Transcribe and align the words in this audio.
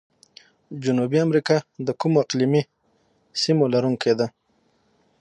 جنوبي 0.83 1.19
امریکا 1.25 1.57
د 1.87 1.89
کومو 1.99 2.17
اقلیمي 2.23 2.61
سیمو 3.41 3.65
لرونکي 3.73 4.13
ده؟ 4.19 4.27